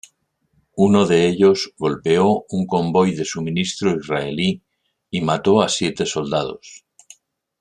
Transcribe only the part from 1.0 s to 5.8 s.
de ellos golpeó un convoy de suministro israelí y mató a